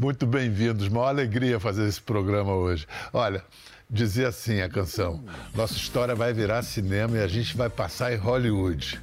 [0.00, 0.86] Muito bem-vindos.
[0.86, 2.86] Uma alegria fazer esse programa hoje.
[3.12, 3.42] Olha,
[3.90, 8.16] dizia assim a canção: Nossa história vai virar cinema e a gente vai passar em
[8.16, 9.00] Hollywood.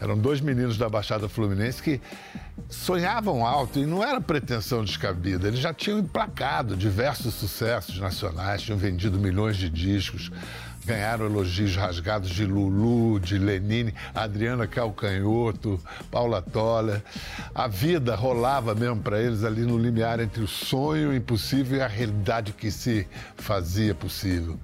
[0.00, 2.00] Eram dois meninos da Baixada Fluminense que
[2.70, 5.46] sonhavam alto e não era pretensão descabida.
[5.46, 10.30] Eles já tinham emplacado diversos sucessos nacionais, tinham vendido milhões de discos
[10.84, 15.80] ganharam elogios rasgados de Lulu, de Lenine, Adriana Calcanhoto,
[16.10, 17.02] Paula Toller.
[17.54, 21.86] A vida rolava mesmo para eles ali no limiar entre o sonho impossível e a
[21.86, 24.58] realidade que se fazia possível.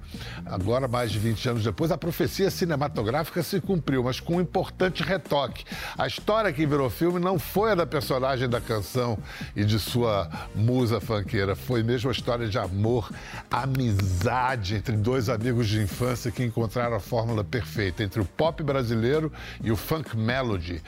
[0.45, 5.03] Agora, mais de 20 anos depois, a profecia cinematográfica se cumpriu, mas com um importante
[5.03, 5.65] retoque.
[5.97, 9.17] A história que virou filme não foi a da personagem da canção
[9.55, 13.11] e de sua musa fanqueira, foi mesmo a história de amor,
[13.51, 19.31] amizade entre dois amigos de infância que encontraram a fórmula perfeita entre o pop brasileiro
[19.61, 20.81] e o funk melody.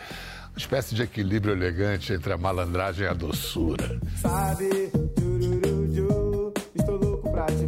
[0.51, 3.99] Uma espécie de equilíbrio elegante entre a malandragem e a doçura.
[4.21, 4.91] Sabe,
[6.75, 7.65] estou louco pra te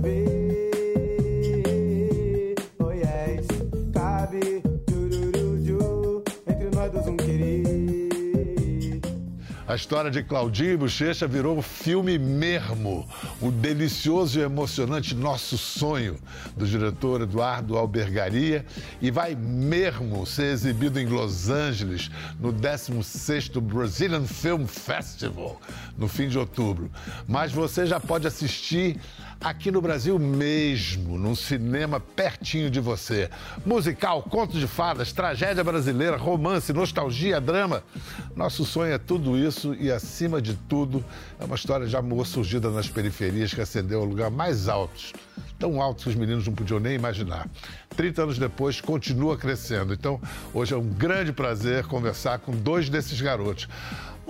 [9.72, 13.08] A história de Claudinho e Bochecha virou filme mesmo.
[13.40, 16.20] O delicioso e emocionante Nosso Sonho,
[16.58, 18.66] do diretor Eduardo Albergaria,
[19.02, 25.62] e vai mesmo ser exibido em Los Angeles, no 16º Brazilian Film Festival,
[25.98, 26.92] no fim de outubro.
[27.26, 29.00] Mas você já pode assistir
[29.44, 33.30] aqui no Brasil mesmo, num cinema pertinho de você.
[33.66, 37.84] Musical, conto de fadas, tragédia brasileira, romance, nostalgia, drama.
[38.36, 41.04] Nosso sonho é tudo isso e, acima de tudo,
[41.40, 45.12] é uma história de amor surgida nas periferias que ascendeu ao lugar mais alto,
[45.58, 47.50] tão alto que os meninos não podiam nem imaginar.
[47.96, 49.94] 30 anos depois, continua crescendo.
[49.94, 50.22] Então,
[50.54, 53.68] hoje é um grande prazer conversar com dois desses garotos.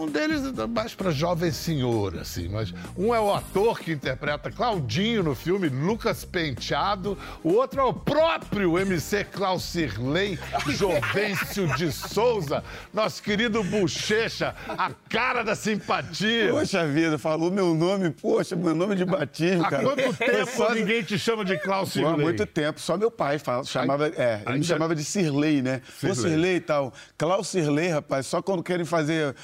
[0.02, 4.50] Um deles é mais para jovem senhor, assim, mas um é o ator que interpreta
[4.50, 10.40] Claudinho no filme, Lucas Penteado, o outro é o próprio MC Claucirley
[10.70, 16.50] Jovencio de Souza, nosso querido Bochecha, a cara da simpatia.
[16.50, 19.84] Poxa vida, falou meu nome, poxa, meu nome de batismo, cara.
[19.84, 20.74] Há quanto tempo só...
[20.74, 22.12] ninguém te chama de Claucirley?
[22.12, 25.80] Há muito tempo, só meu pai fala, chamava, é, ele me chamava de Sirley, né?
[26.04, 26.92] Ô, Sirley e tal.
[27.20, 29.36] Claucirley, rapaz, só quando querem fazer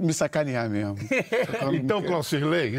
[0.00, 0.96] me sacanear mesmo.
[1.74, 2.78] então, Claucirley.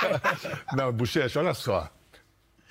[0.76, 1.90] Não, Bochecha, olha só.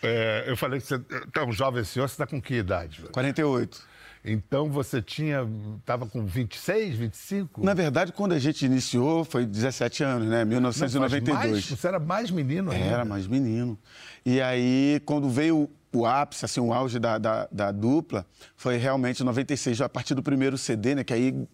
[0.01, 1.01] É, eu falei que você
[1.35, 3.01] é um jovem senhor, você está com que idade?
[3.11, 3.97] 48.
[4.23, 5.47] Então você tinha.
[5.79, 7.63] estava com 26, 25?
[7.63, 10.43] Na verdade, quando a gente iniciou, foi 17 anos, né?
[10.43, 11.51] 1992.
[11.51, 12.85] Mais, você era mais menino ainda.
[12.85, 13.77] Era mais menino.
[14.25, 19.23] E aí, quando veio o ápice, assim, o auge da, da, da dupla, foi realmente
[19.23, 21.03] 96, já a partir do primeiro CD, né?
[21.03, 21.47] Que aí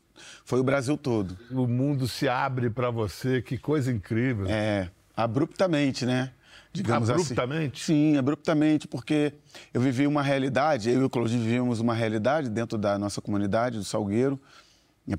[0.45, 1.37] foi o Brasil todo.
[1.51, 4.45] O mundo se abre para você, que coisa incrível.
[4.47, 6.31] É, abruptamente, né?
[6.71, 7.21] Digamos assim.
[7.21, 7.81] abruptamente?
[7.83, 7.93] Assim.
[8.13, 9.33] Sim, abruptamente, porque
[9.73, 13.77] eu vivi uma realidade, eu e o Claudio vivíamos uma realidade dentro da nossa comunidade,
[13.77, 14.39] do Salgueiro.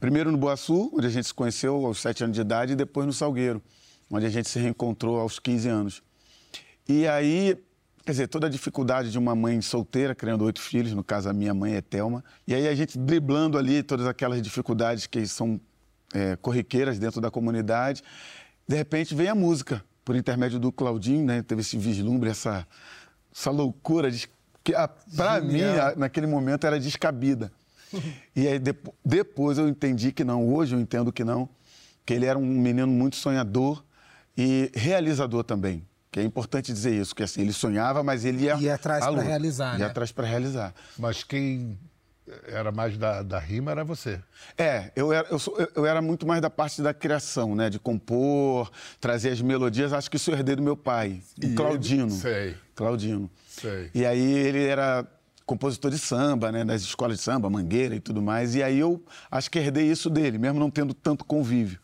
[0.01, 3.07] Primeiro no Boaçu, onde a gente se conheceu aos 7 anos de idade, e depois
[3.07, 3.63] no Salgueiro,
[4.11, 6.03] onde a gente se reencontrou aos 15 anos.
[6.89, 7.57] E aí
[8.05, 11.33] Quer dizer, toda a dificuldade de uma mãe solteira, criando oito filhos, no caso a
[11.33, 12.23] minha mãe é Thelma.
[12.47, 15.59] E aí a gente driblando ali todas aquelas dificuldades que são
[16.13, 18.03] é, corriqueiras dentro da comunidade.
[18.69, 21.41] De repente vem a música, por intermédio do Claudinho, né?
[21.41, 22.67] Teve esse vislumbre, essa,
[23.35, 24.29] essa loucura de,
[24.63, 24.75] que
[25.17, 27.51] para mim, a, naquele momento, era descabida.
[28.37, 31.49] e aí de, depois eu entendi que não, hoje eu entendo que não,
[32.05, 33.83] que ele era um menino muito sonhador
[34.37, 38.55] e realizador também que é importante dizer isso, que assim, ele sonhava, mas ele ia...
[38.55, 39.85] Ia atrás para realizar, Ia né?
[39.87, 40.73] atrás para realizar.
[40.97, 41.77] Mas quem
[42.47, 44.21] era mais da, da rima era você.
[44.57, 47.69] É, eu era, eu, sou, eu era muito mais da parte da criação, né?
[47.69, 48.71] De compor,
[49.01, 49.93] trazer as melodias.
[49.93, 52.05] Acho que isso eu herdei do meu pai, o e Claudino.
[52.05, 52.13] Ele...
[52.13, 52.57] Sei.
[52.77, 53.29] Claudino.
[53.49, 53.91] Sei.
[53.93, 55.05] E aí ele era
[55.45, 56.65] compositor de samba, né?
[56.65, 58.55] Das escolas de samba, Mangueira e tudo mais.
[58.55, 61.81] E aí eu acho que herdei isso dele, mesmo não tendo tanto convívio.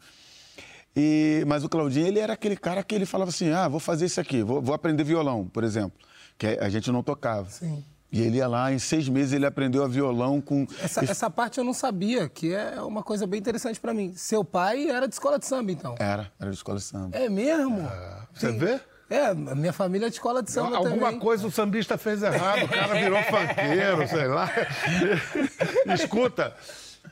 [0.97, 4.07] E, mas o Claudinho, ele era aquele cara que ele falava assim, ah, vou fazer
[4.07, 5.93] isso aqui, vou, vou aprender violão, por exemplo,
[6.37, 7.49] que a gente não tocava.
[7.49, 7.85] Sim.
[8.13, 10.67] E ele ia lá, em seis meses ele aprendeu a violão com...
[10.83, 14.13] Essa, essa parte eu não sabia, que é uma coisa bem interessante para mim.
[14.17, 15.95] Seu pai era de escola de samba, então?
[15.97, 17.17] Era, era de escola de samba.
[17.17, 17.83] É mesmo?
[17.83, 18.23] É.
[18.35, 18.81] Você vê?
[19.09, 21.19] É, minha família é de escola de samba Alguma também.
[21.19, 24.49] coisa o sambista fez errado, o cara virou fanqueiro, sei lá.
[25.95, 26.55] Escuta,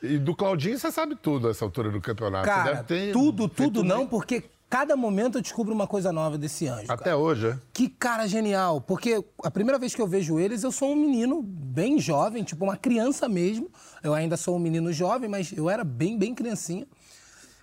[0.01, 2.45] e do Claudinho você sabe tudo essa altura do campeonato.
[2.45, 3.11] Cara, ter...
[3.11, 6.85] tudo, tudo não, porque cada momento eu descubro uma coisa nova desse anjo.
[6.91, 7.17] Até cara.
[7.17, 7.57] hoje, é?
[7.73, 8.79] Que cara genial.
[8.79, 12.63] Porque a primeira vez que eu vejo eles, eu sou um menino bem jovem, tipo
[12.63, 13.69] uma criança mesmo.
[14.03, 16.87] Eu ainda sou um menino jovem, mas eu era bem, bem criancinha.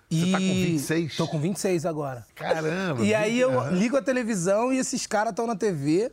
[0.09, 1.17] Você tá com 26?
[1.17, 2.25] Tô com 26 agora.
[2.33, 3.03] Caramba!
[3.03, 3.71] E aí eu Aham.
[3.71, 6.11] ligo a televisão e esses caras estão na TV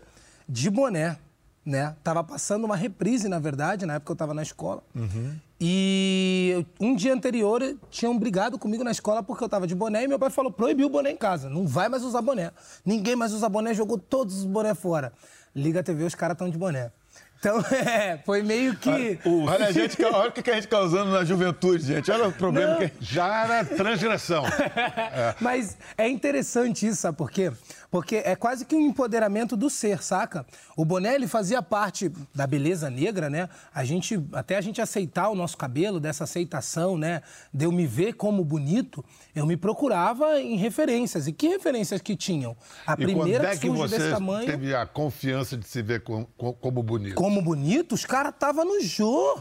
[0.49, 1.17] de boné,
[1.65, 1.95] né?
[2.03, 4.83] Tava passando uma reprise, na verdade, na época eu tava na escola.
[4.95, 5.37] Uhum.
[5.67, 10.07] E um dia anterior tinham brigado comigo na escola porque eu tava de boné e
[10.07, 12.51] meu pai falou: proibiu o boné em casa, não vai mais usar boné.
[12.85, 15.11] Ninguém mais usa boné, jogou todos os bonés fora.
[15.57, 16.93] Liga a TV, os caras estão de boné.
[17.39, 19.19] Então, é, foi meio que.
[19.25, 22.11] Olha, a gente, olha o que a gente causando na juventude, gente.
[22.11, 22.93] Olha o problema que.
[23.01, 24.45] Já era transgressão.
[25.41, 27.51] Mas é interessante isso, sabe por quê?
[27.95, 30.45] Porque é quase que um empoderamento do ser, saca?
[30.77, 33.49] O boné, ele fazia parte da beleza negra, né?
[33.73, 37.23] A gente, até a gente aceitar o nosso cabelo, dessa aceitação, né?
[37.53, 41.29] De eu me ver como bonito, eu me procurava em referências.
[41.29, 42.57] E que referências que tinham?
[42.85, 44.45] A E primeira é que surge você desse tamanho...
[44.47, 47.15] teve a confiança de se ver com- com- como bonito?
[47.15, 49.41] Como bonito, os caras estavam no Jô.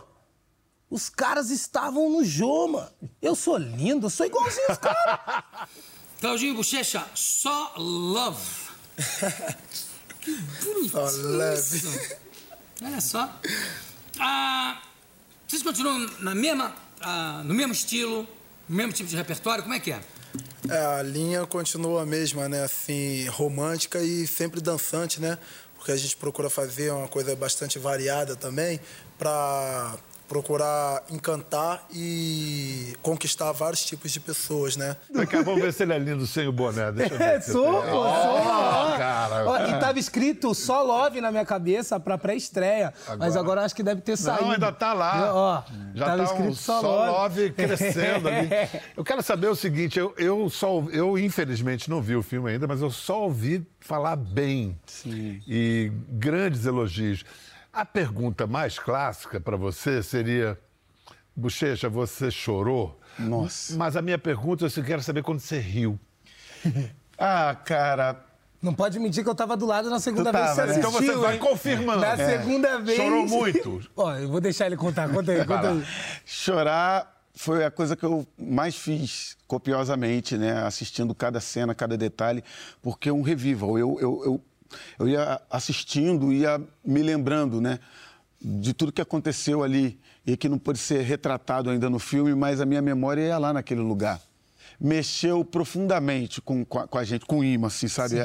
[0.91, 2.87] Os caras estavam no Jô, mano.
[3.19, 5.43] Eu sou lindo, eu sou igualzinho os caras.
[6.23, 8.39] Claudinho Bochecha, só love.
[10.89, 12.09] Só leve.
[12.81, 13.41] Olha só.
[14.17, 14.81] Ah,
[15.45, 18.25] vocês continuam na mesma, ah, no mesmo estilo,
[18.69, 19.63] no mesmo tipo de repertório?
[19.63, 20.01] Como é que é?
[20.69, 22.63] É, a linha continua a mesma, né?
[22.63, 25.37] Assim, romântica e sempre dançante, né?
[25.75, 28.79] Porque a gente procura fazer uma coisa bastante variada também
[29.19, 29.97] para
[30.33, 34.97] procurar encantar e conquistar vários tipos de pessoas, né?
[35.13, 36.91] Daqui a pouco, ver se ele é lindo sem o boné.
[36.91, 37.23] Deixa eu ver.
[37.33, 38.97] É, sou, pô, sou.
[38.97, 39.45] Cara.
[39.47, 42.93] Ó, e tava escrito só Love na minha cabeça pra pré-estreia.
[43.17, 44.43] Mas agora acho que deve ter saído.
[44.43, 45.33] Não, ainda tá lá.
[45.33, 45.63] Ó,
[45.95, 47.11] Já tava tá escrito um só, só Love.
[47.11, 48.49] love crescendo ali.
[48.97, 52.67] Eu quero saber o seguinte, eu, eu só eu infelizmente não vi o filme ainda,
[52.67, 54.77] mas eu só ouvi falar bem.
[54.85, 55.39] Sim.
[55.47, 57.23] E grandes elogios.
[57.73, 60.59] A pergunta mais clássica para você seria
[61.35, 62.99] Bochecha, você chorou?
[63.17, 63.75] Nossa.
[63.75, 65.99] Mas a minha pergunta é se eu quero saber quando você riu.
[67.15, 68.25] Ah, cara.
[68.59, 70.77] Não pode mentir que eu tava do lado na segunda Tu vez que você né?
[70.79, 71.39] Então você assistiu, vai hein?
[71.39, 72.01] confirmando.
[72.01, 72.37] Na É.
[72.39, 72.97] segunda vez...
[72.97, 73.81] Chorou muito?
[73.95, 75.07] Ó, eu vou deixar ele contar.
[75.09, 75.85] Conta aí, conta aí.
[76.25, 80.63] Chorar foi a coisa que eu mais fiz copiosamente, né?
[80.65, 82.43] Assistindo cada cena, cada detalhe,
[82.81, 83.77] porque é um revival.
[83.77, 84.41] Eu, eu, eu,
[84.97, 87.79] eu ia assistindo, ia me lembrando, né?
[88.41, 92.61] De tudo que aconteceu ali e que não pôde ser retratado ainda no filme, mas
[92.61, 94.21] a minha memória ia lá naquele lugar.
[94.79, 98.15] Mexeu profundamente com, com, a, gente, com o imã, assim, sabe?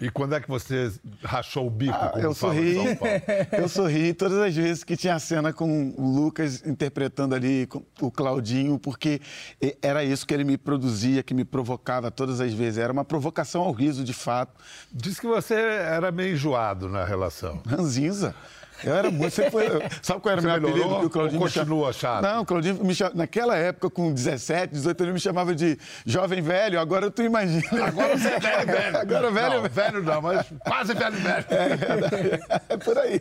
[0.00, 0.90] E quando é que você
[1.22, 1.92] rachou o bico?
[1.92, 2.76] Ah, como eu sorri.
[3.52, 7.68] Eu sorri todas as vezes que tinha a cena com o Lucas interpretando ali
[8.00, 9.20] o Claudinho, porque
[9.82, 12.78] era isso que ele me produzia, que me provocava todas as vezes.
[12.78, 14.54] Era uma provocação ao riso, de fato.
[14.90, 17.60] Diz que você era meio enjoado na relação.
[17.66, 18.34] Ranzinza.
[18.84, 19.30] Eu era muito.
[19.34, 19.66] Sempre foi,
[20.02, 20.76] sabe qual era o Você meu apelido?
[20.78, 22.22] melhorou que o Claudinho ou me chama- continua chato?
[22.22, 23.12] Não, o Claudinho me chama...
[23.14, 26.80] naquela época, com 17, 18 anos, me chamava de jovem velho.
[26.80, 27.84] Agora tu imagina.
[27.86, 28.96] Agora você é velho, velho.
[28.98, 31.46] Agora velho, não, velho não, mas quase velho, velho.
[32.68, 33.20] É por aí.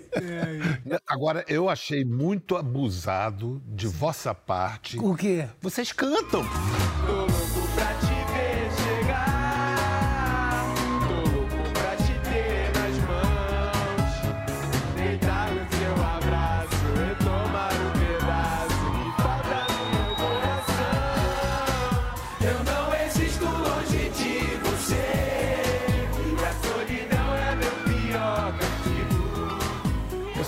[1.08, 4.98] Agora, eu achei muito abusado de vossa parte.
[5.00, 5.46] O quê?
[5.62, 6.44] Vocês cantam.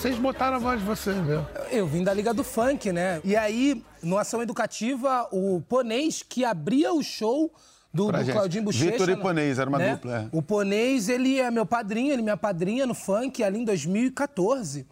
[0.02, 1.48] Vocês botaram a voz de vocês mesmo.
[1.70, 3.22] Eu vim da Liga do Funk, né?
[3.24, 7.54] E aí, no Ação Educativa, o Ponês, que abria o show
[7.94, 8.34] do, Pra do gente.
[8.34, 8.92] Claudinho Bochecha...
[8.94, 9.22] Vitor e né?
[9.22, 9.92] Ponês, era uma Né?
[9.94, 10.30] dupla, é.
[10.36, 14.88] O Ponês, ele é meu padrinho, ele me apadrinha no funk ali em 2014.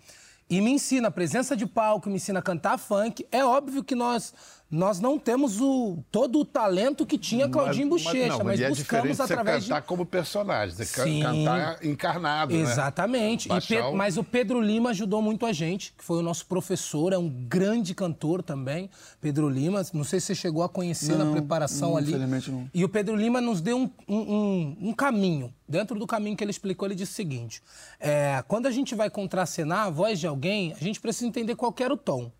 [0.48, 3.26] E me ensina a presença de palco, me ensina a cantar funk.
[3.32, 4.32] É óbvio que nós,
[4.72, 9.18] nós não temos o, todo o talento que tinha Claudinho Bochecha, mas, e é buscamos
[9.18, 9.70] você através de...
[9.70, 11.22] cantar como personagem, você Sim.
[11.24, 12.62] cantar encarnado, né?
[12.62, 13.50] Exatamente.
[13.52, 16.46] E Pe- o- Mas o Pedro Lima ajudou muito a gente, que foi o nosso
[16.46, 18.90] professor, é um grande cantor também.
[19.20, 22.10] Pedro Lima, não sei se você chegou a conhecer na Não, preparação não, ali.
[22.10, 22.70] infelizmente não.
[22.74, 25.54] E o Pedro Lima nos deu um, um- um- um caminho.
[25.68, 27.62] Dentro do caminho que ele explicou, ele disse o seguinte:
[28.00, 31.72] é, quando a gente vai contracenar a voz de alguém, a gente precisa entender qual
[31.72, 32.32] que era o tom.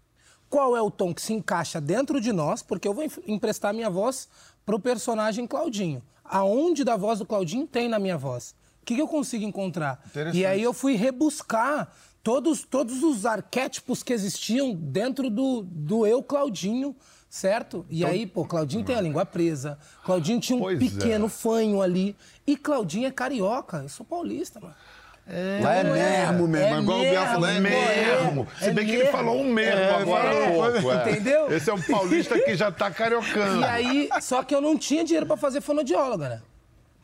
[0.50, 3.74] Qual é o tom que se encaixa dentro de nós, porque eu vou em- emprestar
[3.74, 4.28] minha voz
[4.66, 6.02] pro personagem Claudinho.
[6.24, 8.56] Aonde da voz do Claudinho tem na minha voz?
[8.82, 10.02] O que, que eu consigo encontrar?
[10.34, 11.92] E aí eu fui rebuscar
[12.24, 16.96] todos, todos os arquétipos que existiam dentro do, do eu, Claudinho,
[17.30, 17.86] certo?
[17.90, 20.80] E aí, pô, Claudinho tem a língua presa, Claudinho tinha um Pois é.
[20.80, 22.16] pequeno fanho ali.
[22.48, 24.74] E Claudinho é carioca, eu sou paulista, mano.
[25.62, 26.82] Lá é mesmo, meu irmão.
[26.82, 27.70] Igual o Biel falou, é mesmo,
[28.26, 28.48] mesmo.
[28.60, 29.12] é Se bem que ele mesmo.
[29.12, 30.92] falou um mesmo É, agora é, há pouco.
[30.92, 31.12] é.
[31.12, 31.52] entendeu?
[31.56, 33.62] Esse é um paulista que já tá cariocando.
[33.62, 36.42] E aí, só que eu não tinha dinheiro pra fazer fonoaudióloga, né?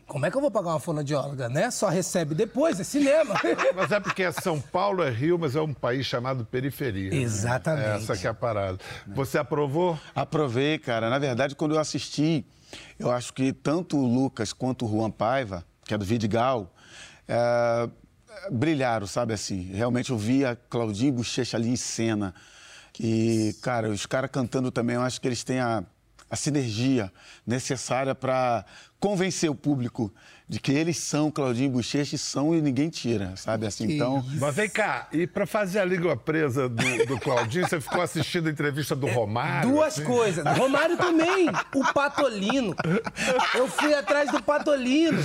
[0.08, 1.72] Como é que eu vou pagar uma fonoaudióloga, né?
[1.72, 3.36] Só recebe depois, é cinema.
[3.76, 7.10] Mas é porque é São Paulo, é Rio, mas é um país chamado periferia.
[7.10, 7.18] né?
[7.18, 7.88] Exatamente.
[8.04, 8.78] Essa que é a parada.
[9.08, 10.00] Você aprovou?
[10.16, 11.10] Aprovei, cara.
[11.10, 12.46] Na verdade, quando eu assisti,
[13.00, 16.72] eu acho que tanto o Lucas quanto o Juan Paiva, que é do Vidigal,
[17.28, 17.90] é,
[18.52, 19.72] brilharam, sabe assim?
[19.74, 22.34] Realmente eu via Claudinho Bochecha ali em cena.
[23.00, 25.84] E, cara, os caras cantando também, eu acho que eles têm a,
[26.30, 27.12] a sinergia
[27.46, 28.66] necessária para
[29.00, 30.14] convencer o público
[30.48, 33.92] de que eles são Claudinho e Bochecha e são e ninguém tira, sabe assim?
[33.96, 38.02] Então, Mas vem cá, e pra fazer a língua presa do, do Claudinho, você ficou
[38.02, 39.70] assistindo a entrevista do Romário?
[39.72, 40.04] Duas assim?
[40.04, 40.46] coisas.
[40.58, 41.48] Romário também.
[41.74, 42.76] O Patolino.
[43.56, 45.18] Eu fui atrás do Patolino.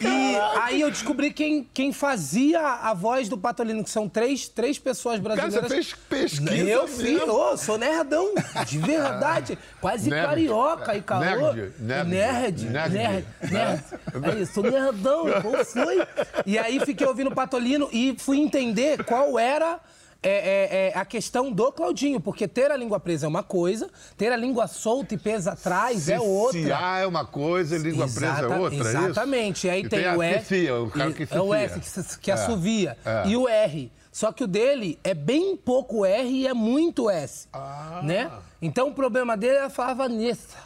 [0.00, 4.78] E aí eu descobri quem, quem fazia a voz do Patolino, que são três, três
[4.78, 5.68] pessoas Cara, brasileiras.
[5.70, 7.32] você fez pesquisa Eu fiz, mesmo.
[7.32, 8.34] ô, sou nerdão,
[8.66, 9.58] de verdade.
[9.80, 10.26] Quase Nerd.
[10.26, 11.54] carioca e calor.
[11.54, 12.08] Nerd, nerd.
[12.10, 12.92] Nerd, Nerd.
[12.94, 13.84] nerd, nerd.
[14.22, 15.98] É isso, sou nerdão, qual foi?
[16.44, 19.80] E aí fiquei ouvindo o Patolino e fui entender qual era
[20.22, 23.88] é, é, é, a questão do Claudinho, porque ter a língua presa é uma coisa,
[24.16, 26.58] ter a língua solta e pesa atrás é outra.
[26.58, 28.88] Ciciar é uma coisa e língua presa é Exata- outra, é isso?
[29.04, 29.66] Exatamente.
[29.66, 30.38] E aí E tem, tem a o F.
[30.40, 31.56] fifia, o cara que É o fifia.
[31.66, 32.96] F, que, se- que É, assovia.
[33.04, 33.28] é.
[33.28, 33.92] E o R.
[34.10, 37.46] Só que o dele é bem pouco R e é muito S.
[37.52, 38.00] Ah.
[38.02, 38.30] Né?
[38.60, 40.56] Então o problema dele é falar Vanessa.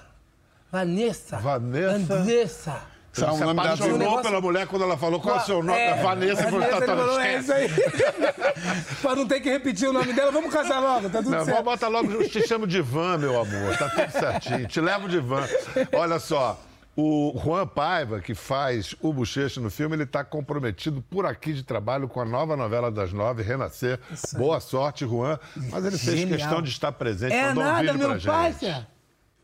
[0.71, 1.37] Vanessa.
[1.39, 2.15] Vanessa?
[2.15, 2.83] Andressa.
[3.13, 5.45] Você Só o nome da apaixonou negócio- pela mulher quando ela falou qual é o
[5.45, 5.79] seu nome?
[5.79, 7.69] É, Vanessa, e falou, tá, ele tá, falou, é isso aí.
[9.03, 11.51] pra não ter que repetir o nome dela, vamos casar logo, tá tudo Não, certo.
[11.57, 13.77] vamos botar logo, eu te chamo de Van, meu amor.
[13.77, 14.67] Tá tudo certinho.
[14.69, 15.45] Te levo de Van.
[15.93, 16.59] Olha só.
[16.97, 21.63] O Juan Paiva, que faz o Bochecha no filme, ele está comprometido por aqui de
[21.63, 23.99] trabalho com a nova novela das nove, Renascer.
[24.37, 25.39] Boa sorte, Juan.
[25.71, 26.39] Mas ele fez Genial.
[26.39, 27.33] questão de estar presente.
[27.33, 28.87] É mandou um nada, vídeo pra meu gente.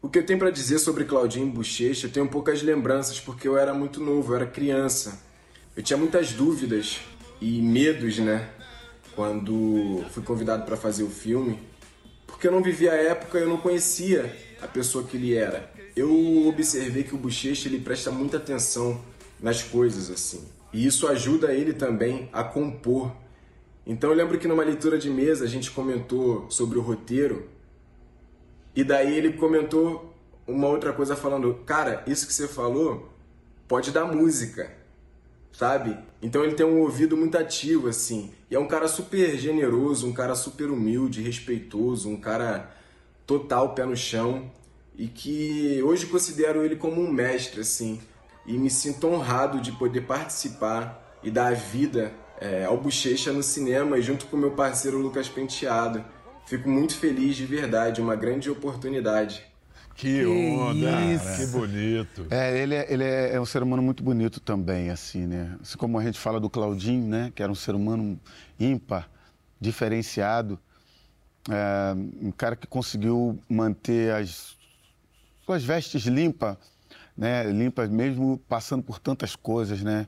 [0.06, 3.58] O que eu tenho pra dizer sobre Claudinho Bochecha, eu tenho poucas lembranças porque eu
[3.58, 5.20] era muito novo, eu era criança.
[5.76, 7.00] Eu tinha muitas dúvidas
[7.40, 8.48] e medos, né?
[9.16, 11.58] Quando fui convidado para fazer o filme,
[12.24, 14.32] porque eu não vivia a época, eu não conhecia
[14.62, 15.72] a pessoa que ele era.
[15.96, 19.02] Eu observei que o Bochecha ele presta muita atenção
[19.40, 20.46] nas coisas assim.
[20.72, 23.10] E isso ajuda ele também a compor.
[23.84, 27.55] Então eu lembro que numa leitura de mesa a gente comentou sobre o roteiro
[28.76, 30.14] e daí ele comentou
[30.46, 33.10] uma outra coisa falando, cara, isso que você falou
[33.66, 34.70] pode dar música,
[35.50, 35.96] sabe?
[36.20, 38.30] Então ele tem um ouvido muito ativo, assim.
[38.50, 42.70] E é um cara super generoso, um cara super humilde, respeitoso, um cara
[43.26, 44.52] total pé no chão.
[44.94, 48.00] E que hoje considero ele como um mestre, assim.
[48.46, 53.42] E me sinto honrado de poder participar e dar a vida é, ao Bochecha no
[53.42, 56.04] cinema, junto com meu parceiro Lucas Penteado.
[56.46, 59.44] Fico muito feliz de verdade, uma grande oportunidade.
[59.96, 61.36] Que onda, isso.
[61.38, 62.26] que bonito.
[62.30, 65.56] É, ele, é, ele é, é um ser humano muito bonito também, assim, né?
[65.60, 67.32] Assim como a gente fala do Claudinho, né?
[67.34, 68.20] Que era um ser humano
[68.60, 69.10] ímpar,
[69.58, 70.60] diferenciado.
[71.50, 74.56] É, um cara que conseguiu manter as
[75.46, 76.58] suas vestes limpas,
[77.16, 77.44] né?
[77.44, 80.06] Limpas mesmo passando por tantas coisas, né?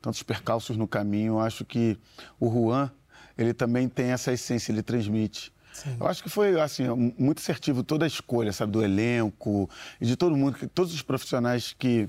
[0.00, 1.34] Tantos percalços no caminho.
[1.34, 1.98] Eu acho que
[2.38, 2.88] o Juan,
[3.36, 5.52] ele também tem essa essência, ele transmite.
[5.98, 6.84] Eu acho que foi assim
[7.18, 9.68] muito assertivo toda a escolha, sabe, do elenco
[10.00, 12.08] e de todo mundo, todos os profissionais que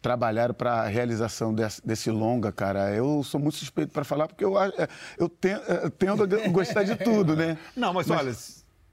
[0.00, 2.90] trabalharam para a realização desse, desse longa, cara.
[2.94, 4.74] Eu sou muito suspeito para falar porque eu acho-
[5.18, 7.56] eu ten- eu tendo a gostar de tudo, né?
[7.74, 8.34] Não, mas, olha,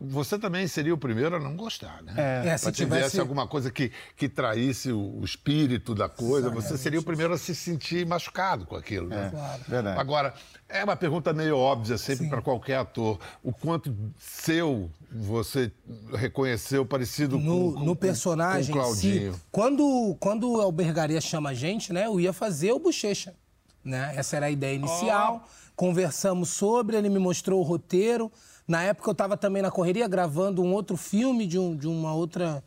[0.03, 2.13] você também seria o primeiro a não gostar, né?
[2.43, 6.50] É, se se tivesse tivesse- alguma coisa que, que traísse o, o espírito da coisa,
[6.50, 9.29] você seria o primeiro a se sentir machucado com aquilo, né?
[9.31, 9.62] Claro.
[9.67, 10.00] Verdade.
[10.00, 10.34] Agora,
[10.67, 13.20] é uma pergunta meio óbvia sempre para qualquer ator.
[13.43, 15.72] O quanto seu você
[16.13, 19.34] reconheceu parecido no, com, com no personagem com Claudinho?
[19.34, 23.36] si, quando, quando o Albergaria chama a gente, né, eu ia fazer o Bochecha.
[23.84, 24.13] Né?
[24.15, 25.48] Essa era a ideia inicial.
[25.75, 28.31] Conversamos sobre, ele me mostrou o roteiro.
[28.71, 32.13] Na época eu estava também na correria gravando um outro filme de, um, de uma
[32.13, 32.63] outra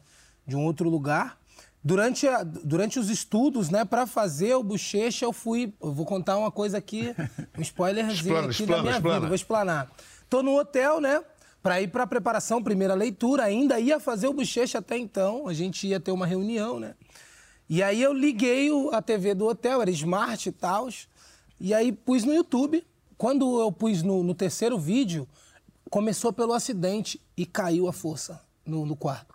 [0.46, 1.38] de um outro lugar.
[1.82, 5.73] Durante, a- durante os estudos, né, para fazer o Bochecha, eu fui.
[5.82, 7.14] Eu vou contar uma coisa aqui,
[7.56, 9.14] um spoilerzinho Explana, aqui explana, da minha explana.
[9.20, 9.26] vida.
[9.28, 9.90] Vou explanar.
[10.28, 11.23] Tô no hotel, né?
[11.62, 15.87] Pra ir pra preparação, primeira leitura, ainda ia fazer o bochecha até então, a gente
[15.87, 16.94] ia ter uma reunião, né?
[17.66, 20.87] E aí eu liguei a TV do hotel, era smart e tal,
[21.58, 22.84] e aí pus no YouTube.
[23.16, 25.26] Quando eu pus no, no terceiro vídeo,
[25.91, 29.35] começou pelo acidente e caiu a força no, no quarto.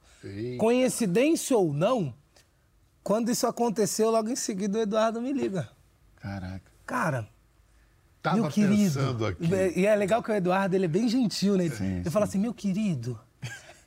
[0.58, 2.14] Coincidência ou não,
[3.04, 5.70] quando isso aconteceu, logo em seguida o Eduardo me liga.
[6.18, 6.72] Caraca.
[6.86, 7.30] Cara,
[8.22, 9.26] Tava meu querido.
[9.26, 9.46] aqui.
[9.76, 11.66] E é legal que o Eduardo ele é bem gentil, né?
[11.66, 13.18] ele fala assim: meu querido,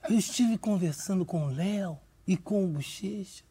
[0.08, 3.44] eu estive conversando com o Léo e com o Bochecha.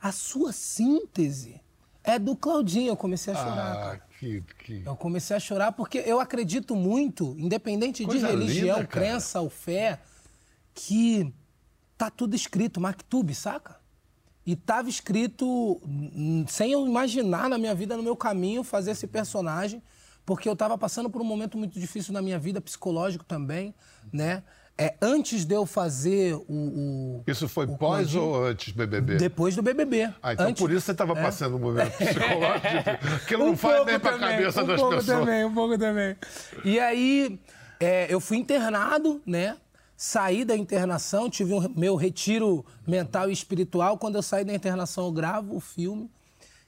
[0.00, 1.60] A sua síntese
[2.06, 2.88] é do Claudinho.
[2.88, 3.76] Eu comecei a chorar.
[3.76, 4.82] Ah, que, que...
[4.86, 9.50] Eu comecei a chorar porque eu acredito muito, independente de Coisa religião, linda, crença ou
[9.50, 10.00] fé,
[10.72, 11.32] que
[11.98, 13.76] tá tudo escrito, Maktub, saca?
[14.46, 15.80] E tava escrito,
[16.46, 19.82] sem eu imaginar na minha vida, no meu caminho, fazer esse personagem,
[20.24, 23.74] porque eu tava passando por um momento muito difícil na minha vida, psicológico também,
[24.12, 24.44] né?
[24.78, 26.44] É, antes de eu fazer o.
[26.48, 29.16] o- Isso foi o pós ou antes do BBB?
[29.16, 30.12] Depois do BBB.
[30.22, 31.22] Ah, então Antes- por isso você estava É.
[31.22, 34.96] passando um momento psicológico, que não Um faz bem pra também, cabeça um das pouco
[34.96, 35.18] pessoas.
[35.20, 36.14] também, um pouco também.
[36.62, 37.40] E aí,
[37.80, 39.56] é, eu fui internado, né?
[39.96, 43.96] Saí da internação, tive um meu retiro mental e espiritual.
[43.96, 46.10] Quando eu saí da internação, eu gravo o filme.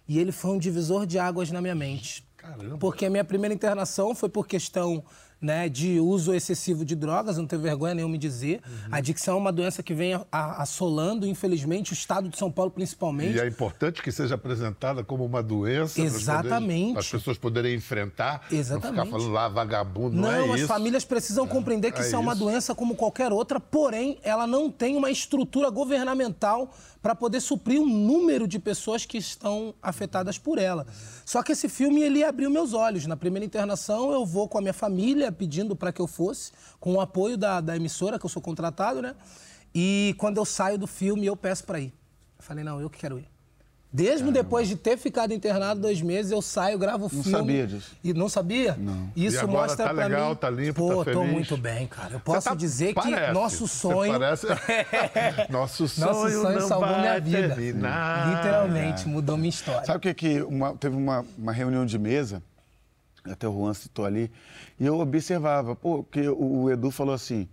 [0.08, 2.26] E ele foi um divisor de águas na minha mente.
[2.38, 2.78] Caramba.
[2.78, 5.04] Porque a minha primeira internação foi por questão
[5.40, 8.60] né, de uso excessivo de drogas, não tenho vergonha nenhuma em dizer.
[8.66, 8.88] Uhum.
[8.90, 13.36] A adicção é uma doença que vem assolando, infelizmente, o estado de São Paulo principalmente.
[13.36, 15.94] E é importante que seja apresentada como uma doença.
[15.94, 16.80] para Exatamente.
[16.80, 18.46] poderem- As pessoas poderem enfrentar.
[18.50, 19.04] Não Exatamente.
[19.06, 20.68] ficar falando lá vagabundo, não, Não, é as isso.
[20.68, 24.70] famílias precisam compreender que é isso é uma doença como qualquer outra, porém, ela não
[24.70, 26.70] tem uma estrutura governamental
[27.08, 30.86] para poder suprir o número de pessoas que estão afetadas por ela.
[31.24, 33.06] Só que esse filme ele abriu meus olhos.
[33.06, 36.92] Na primeira internação, eu vou com a minha família pedindo para que eu fosse, com
[36.92, 39.16] o apoio da, da emissora, que eu sou contratado, né?
[39.74, 41.94] E quando eu saio do filme, eu peço para ir.
[42.38, 43.37] Eu falei, não, eu que quero ir.
[43.90, 47.30] Mesmo depois de ter ficado internado dois meses, eu saio, gravo o Não filme.
[47.38, 47.96] sabia disso.
[48.04, 48.76] E não sabia?
[48.78, 49.10] Não.
[49.16, 50.36] Isso E agora mostra tá pra legal, mim...
[50.36, 51.32] tá limpo, Pô, tá tô feliz?
[51.32, 52.12] muito bem, cara.
[52.14, 53.26] Eu posso tá- dizer parece.
[53.28, 54.12] que nosso sonho...
[54.12, 54.46] parece-
[55.48, 57.48] Nosso sonho, Nosso sonho não salvou minha vida.
[57.54, 58.36] terminar.
[58.36, 59.86] Literalmente, mudou minha história.
[59.86, 62.42] Sabe o que que uma- teve uma, uma reunião de mesa,
[63.24, 64.30] até o Juan citou ali,
[64.78, 67.48] e eu observava, pô, que o, Edu falou assim,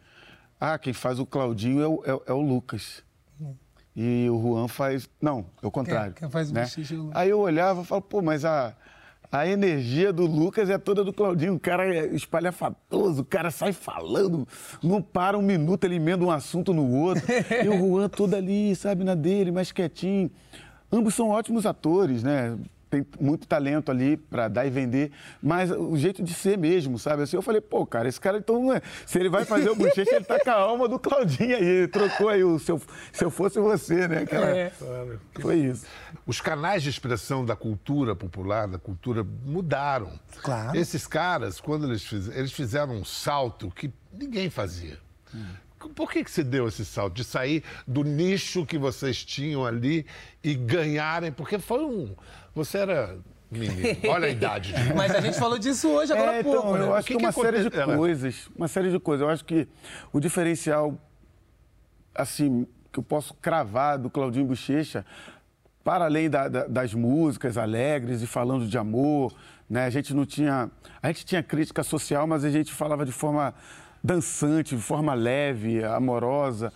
[0.59, 3.04] ah, quem faz o Claudinho é o, é é o Lucas.
[3.95, 5.09] E o Juan faz.
[5.21, 6.13] Não, é o contrário.
[6.13, 6.63] Quem- quem faz o né?
[6.63, 6.65] é.
[7.13, 8.73] Aí eu olhava e falava, pô, mas a,
[9.31, 11.53] a energia do Lucas é toda do Claudinho.
[11.55, 14.45] O cara é espalhafatoso, o cara sai falando,
[14.83, 17.23] não para um minuto, ele emenda um assunto no outro.
[17.63, 20.29] e o Juan todo ali, sabe, na dele, mais quietinho.
[20.91, 22.57] Ambos são ótimos atores, né?
[22.95, 25.11] Tem muito talento ali para dar e vender,
[25.43, 27.23] mas o jeito de ser mesmo, sabe?
[27.23, 29.75] Assim, eu falei, pô, cara, esse cara então, não é- se ele vai fazer o
[29.75, 31.63] bochecha, ele tá com a alma do Claudinho aí.
[31.63, 32.81] Ele trocou aí o se eu,
[33.11, 34.19] se eu fosse você, né?
[34.19, 34.49] Aquela...
[34.49, 34.71] É.
[35.41, 35.85] Foi isso.
[36.25, 40.11] Os canais de expressão da cultura popular, da cultura, mudaram.
[40.41, 40.77] Claro.
[40.77, 44.97] Esses caras, quando eles fizeram, eles fizeram um salto que ninguém fazia.
[45.89, 47.13] Por que, que você deu esse salto?
[47.15, 50.05] De sair do nicho que vocês tinham ali
[50.43, 51.31] e ganharem?
[51.31, 52.15] Porque foi um.
[52.53, 53.17] Você era
[53.51, 53.97] menino.
[54.09, 54.73] Olha a idade.
[54.73, 56.85] de- Mas a gente falou disso hoje, agora É, há pouco, então, né?
[56.85, 59.23] eu acho que que, que uma série de ela- coisas, uma série de coisas.
[59.25, 59.67] Eu acho que
[60.11, 60.97] o diferencial,
[62.13, 65.05] assim, que eu posso cravar do Claudinho Bochecha,
[65.83, 69.33] para além da- da- das músicas alegres e falando de amor,
[69.69, 69.85] né?
[69.85, 70.69] A gente não tinha,
[71.01, 73.53] a gente tinha crítica social, mas a gente falava de forma
[74.05, 76.71] dançante, de forma leve, amorosa.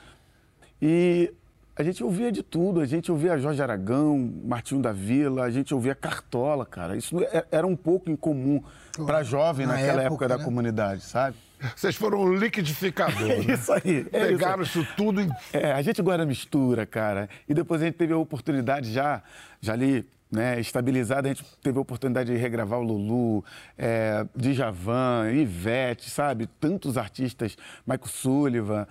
[0.82, 1.32] E
[1.76, 5.74] a gente ouvia de tudo, a gente ouvia Jorge Aragão, Martinho da Vila, a gente
[5.74, 6.98] ouvia Cartola, cara.
[6.98, 8.62] Isso é- era um pouco incomum
[9.06, 10.44] para jovem Na naquela época, época, da né?
[10.44, 11.38] comunidade, sabe?
[11.76, 13.20] Vocês foram um liquidificador.
[13.30, 13.54] É né?
[13.54, 14.08] isso aí.
[14.12, 14.84] é Pegaram isso aí.
[14.86, 17.30] isso tudo em É, a gente guarda mistura, cara.
[17.48, 19.22] E depois a gente teve a oportunidade já,
[19.62, 23.44] já ali, né, estabilizada, a gente teve a oportunidade de regravar o Lulu,
[23.78, 26.48] é, Djavan, Ivete, sabe?
[26.60, 28.88] Tantos artistas, Michael Sullivan.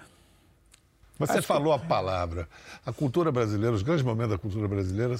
[1.18, 2.48] Você falou a palavra.
[2.84, 5.16] A cultura brasileira, os grandes momentos da cultura brasileira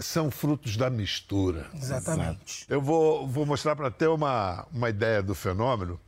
[0.00, 1.66] são frutos da mistura.
[1.74, 2.64] Exatamente.
[2.68, 5.98] Eu vou, vou mostrar para ter uma, uma ideia do fenômeno.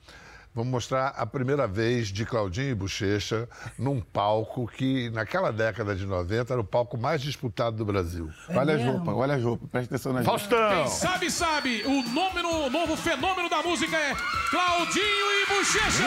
[0.54, 6.04] Vamos mostrar a primeira vez de Claudinho e Bochecha num palco que, naquela década de
[6.04, 8.28] 90, era o palco mais disputado do Brasil.
[8.50, 8.90] olha mesmo?
[8.90, 10.86] a roupa, olha a roupa, presta atenção na Faustão!
[10.88, 14.14] Sabe, sabe, o nome no novo fenômeno da música é
[14.50, 16.04] Claudinho e Bochecha!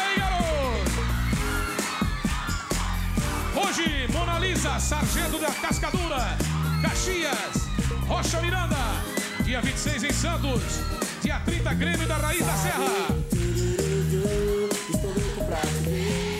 [0.00, 0.90] Aí, garoto!
[3.68, 6.38] Hoje, Mona Lisa, sargento da Cascadura,
[6.80, 7.68] Caxias,
[8.08, 8.76] Rocha Miranda,
[9.44, 10.99] dia 26 em Santos,
[11.30, 12.84] dia 30 Grêmio da Raiz da Serra.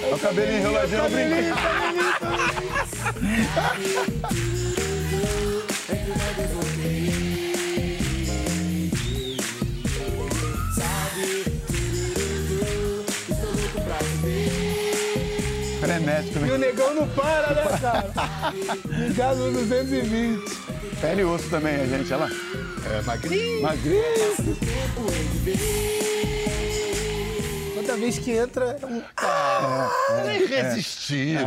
[0.03, 1.55] Olha o cabelo enroladinho, brinquinho.
[15.81, 16.66] Frenético, E o né?
[16.66, 18.55] negão não para, né, cara?
[19.07, 20.42] Ligado no 220.
[21.00, 22.31] Pele e osso também, a gente, olha lá.
[22.90, 23.62] É, magrinho.
[23.62, 24.03] Magrinho.
[27.75, 29.03] Toda vez que entra, é um...
[30.27, 31.46] É irresistível.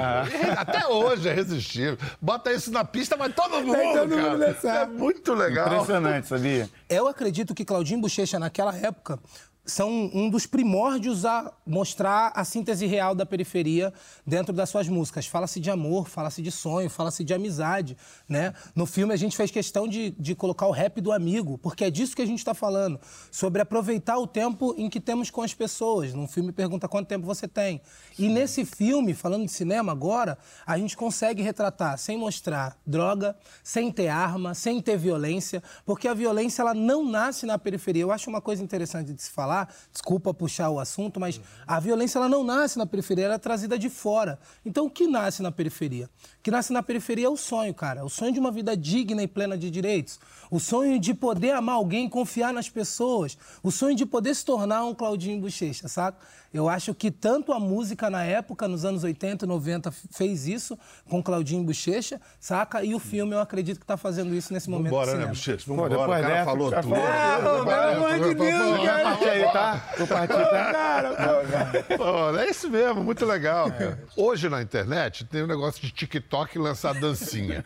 [0.58, 1.98] Até hoje é irresistível.
[2.22, 4.82] Bota isso na pista, mas todo mundo, todo mundo cara.
[4.82, 5.68] É muito legal.
[5.74, 6.70] Impressionante, sabia?
[6.90, 9.18] Eu acredito que Claudinho Bochecha, naquela época,
[9.66, 13.94] são um dos primórdios a mostrar a síntese real da periferia
[14.26, 15.26] dentro das suas músicas.
[15.26, 17.98] Fala-se de amor, fala-se de sonho, fala-se de amizade,
[18.28, 18.54] né?
[18.76, 21.90] No filme a gente fez questão de, de colocar o rap do amigo, porque é
[21.90, 23.00] disso que a gente está falando,
[23.32, 26.14] sobre aproveitar o tempo em que temos com as pessoas.
[26.14, 27.82] No filme pergunta quanto tempo você tem.
[28.20, 33.92] E nesse filme, falando de cinema agora, a gente consegue retratar sem mostrar droga, sem
[33.92, 38.02] ter arma, sem ter violência, porque a violência ela não nasce na periferia.
[38.02, 39.53] Eu acho uma coisa interessante de se falar,
[39.92, 43.78] desculpa puxar o assunto, mas a violência ela não nasce na periferia, ela é trazida
[43.78, 44.40] de fora.
[44.66, 46.10] Então o que nasce na periferia?
[46.40, 48.04] O que nasce na periferia é o sonho, cara.
[48.04, 50.20] O sonho de uma vida digna e plena de direitos.
[50.50, 53.38] O sonho de poder amar alguém, confiar nas pessoas.
[53.62, 56.18] O sonho de poder se tornar um Claudinho Bochecha, saca?
[56.54, 60.78] Eu acho que tanto a música na época, nos anos 80 e 90, fez isso
[61.10, 62.84] com Claudinho Bochecha, saca?
[62.84, 64.92] E o filme eu acredito que está fazendo isso nesse momento.
[64.92, 65.26] Vambora, né.
[65.26, 65.66] Bochecha?
[65.66, 65.94] Pô, Vambora.
[65.94, 66.90] O cara falou tudo.
[66.90, 69.18] Vai, Pelo amor de Deus, cara.
[69.48, 69.82] Aí, tá?
[70.08, 71.98] Partindo, tá?
[71.98, 73.72] Pô, é isso mesmo, muito legal.
[73.72, 74.00] cara.
[74.16, 77.64] Hoje na internet tem um negócio de TikTok lançar dancinha.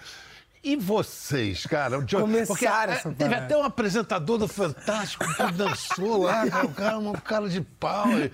[0.64, 2.02] E vocês, cara?
[2.02, 2.16] De...
[2.16, 6.74] Começaram Porque, essa é, Teve até um apresentador do Fantástico que dançou lá, cara, um
[6.74, 8.08] cara, um cara de pau.
[8.12, 8.32] E...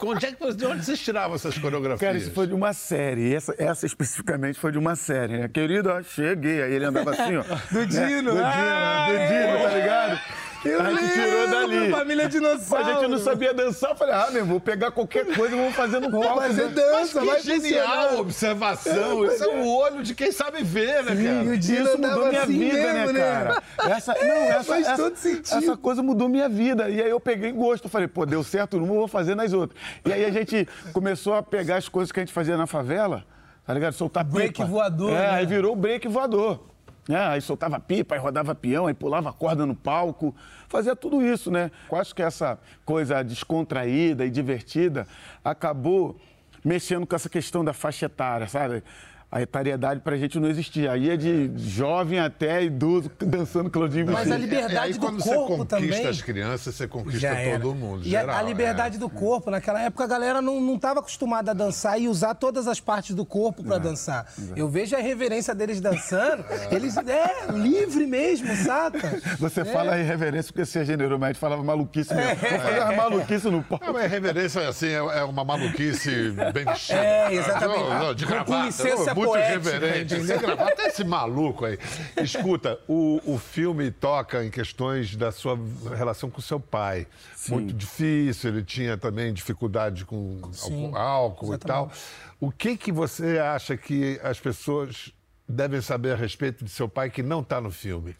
[0.00, 2.00] Onde, é que, vocês- de onde vocês tiravam essas coreografias?
[2.00, 3.34] Cara, isso foi de uma série.
[3.34, 5.48] Essa, essa especificamente foi de uma série, né?
[5.48, 6.62] Querido, ó, cheguei.
[6.62, 7.42] Aí ele andava assim, ó.
[7.42, 10.20] Do Dino, Do Dino, ah, do Dino, tá ligado?
[10.64, 11.90] Eu a gente tirou dali.
[11.90, 12.84] Família A Dinossauro.
[12.84, 13.90] gente não sabia dançar.
[13.90, 16.40] Eu falei, ah, meu, vou pegar qualquer coisa e vamos fazer no palco.
[16.40, 16.72] fazer né?
[16.74, 18.20] dança, Que vai genial funcionar.
[18.20, 19.24] observação.
[19.26, 21.44] Isso é o olho de quem sabe ver, né, cara?
[21.44, 23.62] E o Dino Isso mudou minha assim vida, mesmo, né, cara?
[23.96, 25.58] Essa, não, essa, Faz essa, todo sentido.
[25.58, 26.88] essa coisa mudou minha vida.
[26.88, 27.88] E aí eu peguei gosto.
[27.88, 29.78] Falei, pô, deu certo numa, eu vou fazer nas outras.
[30.04, 33.24] E aí a gente começou a pegar as coisas que a gente fazia na favela,
[33.66, 33.92] tá ligado?
[33.92, 34.64] Soltar Break pipa.
[34.64, 35.30] voador, É, né?
[35.30, 36.60] aí virou break voador.
[37.08, 40.34] É, aí soltava pipa, aí rodava peão, aí pulava corda no palco,
[40.68, 41.70] fazia tudo isso, né?
[41.90, 45.06] Eu acho que essa coisa descontraída e divertida
[45.44, 46.18] acabou
[46.64, 48.82] mexendo com essa questão da faixa etária, sabe?
[49.30, 50.92] A etariedade pra gente não existia.
[50.92, 55.20] Aí é de jovem até idoso dançando Claudinho Mas a liberdade É, aí do quando
[55.22, 56.06] corpo você conquista também.
[56.06, 57.28] as crianças, você conquista
[57.60, 58.02] todo mundo.
[58.04, 58.98] E a- geral, a, liberdade é.
[59.00, 62.78] do corpo, naquela época a galera não estava acostumada a dançar e usar todas as
[62.78, 64.26] partes do corpo para dançar.
[64.54, 69.20] Eu vejo a reverência deles dançando, eles é livre mesmo, saca?
[69.40, 72.36] Você fala irreverência porque você é generoso, mas a gente falava maluquice mesmo.
[72.36, 73.84] Vou fazer maluquice no palco.
[73.84, 76.98] É, mas reverência, assim, é é uma maluquice bem vestida.
[77.00, 77.80] É, exatamente.
[77.80, 78.66] Não, não, de Com- com gravata.
[78.66, 80.24] licença não, muito poética, reverente.
[80.24, 81.78] Sem gravata é esse maluco aí.
[82.22, 85.58] Escuta, o, o filme toca em questões da sua
[85.96, 87.06] relação com seu pai.
[87.48, 91.66] Muito difícil, ele tinha também dificuldade com Sim, álcool, álcool e exatamente.
[91.66, 91.92] tal.
[92.40, 95.12] O que, que você acha que as pessoas
[95.48, 98.16] devem saber a respeito de seu pai que não está no filme?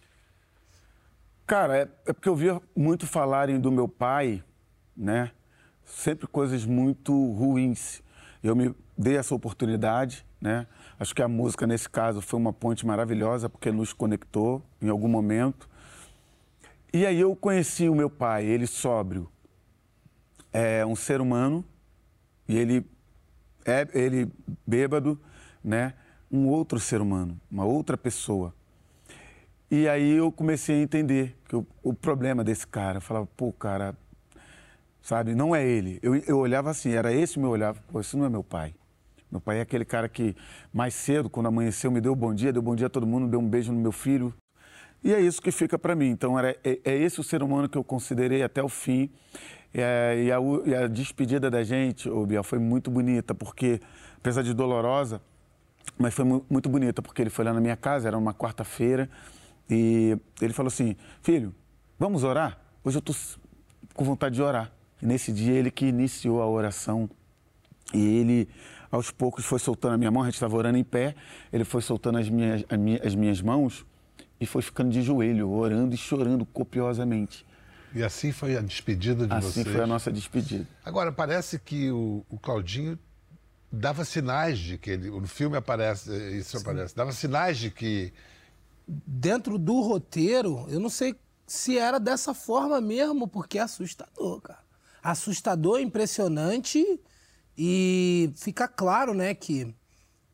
[1.47, 4.43] Cara, é, é porque eu via muito falarem do meu pai,
[4.97, 5.31] né?
[5.85, 8.03] Sempre coisas muito ruins.
[8.43, 10.67] Eu me dei essa oportunidade, né?
[10.99, 15.09] Acho que a música, nesse caso, foi uma ponte maravilhosa, porque nos conectou em algum
[15.09, 15.69] momento.
[16.93, 19.29] E aí eu conheci o meu pai, ele sóbrio.
[20.53, 21.65] É um ser humano,
[22.49, 22.87] e ele
[23.65, 24.31] é ele
[24.67, 25.19] bêbado,
[25.63, 25.95] né?
[26.31, 28.55] Um outro ser humano, uma outra pessoa.
[29.71, 33.53] E aí eu comecei a entender que o, o problema desse cara, eu falava, pô,
[33.53, 33.97] cara,
[35.03, 35.99] sabe, não é ele.
[36.03, 38.75] Eu, eu olhava assim, era esse o meu olhar, pô, esse não é meu pai.
[39.35, 40.37] Meu pai é aquele cara que
[40.73, 43.41] mais cedo, quando amanheceu, me deu bom dia, deu bom dia a todo mundo, deu
[43.41, 44.33] um beijo no meu filho.
[45.03, 46.07] E é isso que fica para mim.
[46.11, 49.11] Então, era, é, é esse o ser humano que eu considerei até o fim.
[49.75, 53.81] É, e, a, e a despedida da gente, ô Biel, foi muito bonita, porque,
[54.19, 55.21] apesar de dolorosa,
[55.99, 59.11] mas foi mu- muito bonita, porque ele foi lá na minha casa, era uma quarta-feira,
[59.69, 61.53] e ele falou assim: Filho,
[61.99, 62.61] vamos orar?
[62.85, 63.17] Hoje eu estou
[63.95, 64.71] com vontade de orar.
[65.03, 67.11] E nesse dia, ele que iniciou a oração.
[67.93, 68.49] E ele,
[68.95, 71.15] aos poucos, foi soltando a minha mão, a gente estava orando em pé,
[71.53, 73.85] ele foi soltando as minhas, a minha- as minhas mãos
[74.41, 77.45] e foi ficando de joelho, orando e chorando copiosamente.
[77.95, 79.69] E assim foi a despedida de Assim vocês.
[79.69, 80.67] foi a nossa despedida.
[80.85, 82.99] Agora, parece que o, o Claudinho
[83.71, 85.11] dava sinais de que ele.
[85.11, 86.95] No filme aparece, isso aparece.
[86.95, 88.13] Dava sinais de que.
[88.87, 91.15] Dentro do roteiro, eu não sei
[91.47, 94.59] se era dessa forma mesmo, porque é assustador, cara.
[95.03, 97.01] Assustador, impressionante
[97.57, 99.75] E fica claro, né, que,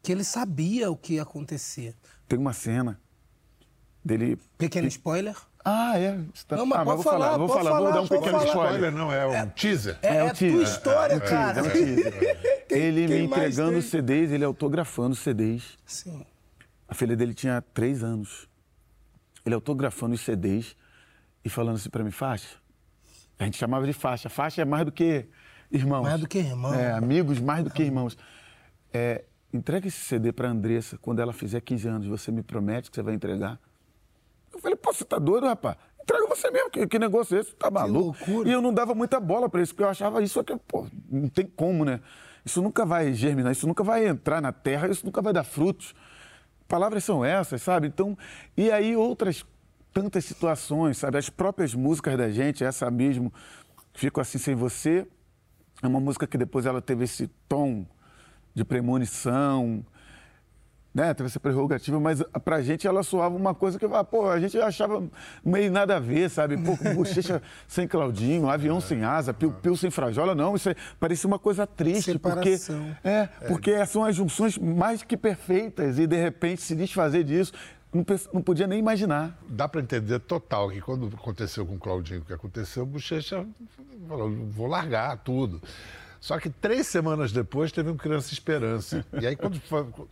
[0.03, 1.95] que ele sabia o que ia acontecer.
[2.27, 3.01] Tem uma cena
[4.05, 4.39] dele.
[4.57, 5.37] Pequeno spoiler.
[5.63, 6.17] Ah, é.
[6.35, 8.01] Você tá- Não, mas ah, pode vou falar, falar, vou pode falar, vou falar, dar
[8.03, 8.47] um pequeno falar.
[8.47, 8.73] spoiler.
[8.73, 9.99] Spoiler não, é um teaser.
[10.01, 10.57] É, É o é teaser.
[10.57, 11.59] tua história, É cara.
[11.61, 12.65] é o teaser.
[12.71, 13.83] ele quem me entregando tem?
[13.83, 15.77] CDs, ele autografando CDs.
[15.85, 16.25] Sim.
[16.89, 18.49] A filha dele tinha três anos.
[19.45, 20.75] Ele autografando os CDs
[21.45, 22.57] e falando assim pra mim, faixa.
[23.39, 24.31] A gente chamava de faixa.
[24.31, 25.27] Faixa é mais do que
[25.71, 26.03] irmãos.
[26.03, 26.75] Mais do que irmão.
[26.75, 28.17] É, amigos mais do que irmãos.
[28.93, 32.07] É, entrega esse CD pra Andressa quando ela fizer 15 anos.
[32.07, 33.59] Você me promete que você vai entregar?
[34.53, 35.77] Eu falei, pô, você tá doido, rapaz?
[36.03, 37.55] Entrega você mesmo, que, que negócio é esse?
[37.55, 38.19] Tá maluco?
[38.27, 38.49] loucura.
[38.49, 41.29] E eu não dava muita bola pra isso, porque eu achava isso aqui, pô, não
[41.29, 42.01] tem como, né?
[42.45, 45.95] Isso nunca vai germinar, isso nunca vai entrar na terra, isso nunca vai dar frutos.
[46.67, 47.87] Palavras são essas, sabe?
[47.87, 48.17] Então,
[48.57, 49.45] e aí outras
[49.93, 51.19] tantas situações, sabe?
[51.19, 53.33] As próprias músicas da gente, essa mesmo,
[53.93, 55.07] Fico Assim Sem Você,
[55.83, 57.87] é uma música que depois ela teve esse tom
[58.55, 59.85] de premonição,
[60.93, 61.15] né?
[61.15, 64.59] Teve essa prerrogativa, mas pra gente ela soava uma coisa que, ah, pô, a gente
[64.59, 65.03] achava
[65.45, 66.57] meio nada a ver, sabe?
[66.57, 71.39] Pô, bochecha sem Claudinho, avião sem asa, piu-piu sem frajola, não, isso aí parecia uma
[71.39, 72.97] coisa triste, porque Separação.
[73.05, 77.53] é, porque são as junções mais que perfeitas e de repente se desfazer disso,
[77.93, 79.39] não, não podia nem imaginar.
[79.49, 83.47] Dá para entender total que quando aconteceu com o Claudinho o que aconteceu, o Bochecha
[84.09, 85.61] falou, vou largar tudo.
[86.21, 89.07] Só que três semanas depois teve um Criança Esperança.
[89.19, 89.59] E aí, quando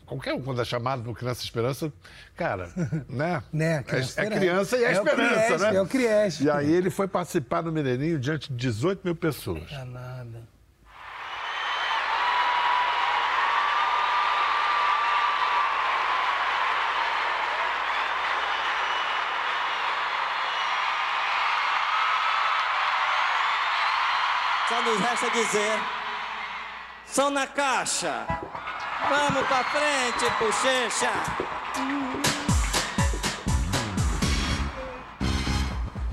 [0.07, 1.93] qualquer um, quando é chamado para Criança Esperança,
[2.35, 2.71] cara,
[3.07, 3.43] né?
[3.53, 4.41] Né, É- Criança é, Esperança.
[4.41, 5.77] criança e é, É o esperança, Crieste, né?
[5.77, 6.45] é o Crieste.
[6.45, 9.71] E aí ele foi participar no Mineirinho diante de 18 mil pessoas.
[9.71, 10.49] É nada.
[24.99, 25.79] Nos resta dizer:
[27.07, 28.27] som na caixa.
[29.09, 31.13] Vamos pra frente, bochecha.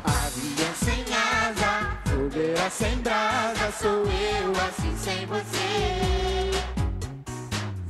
[0.04, 6.52] Avião sem asa, fogueira sem brasa, sou eu assim sem você.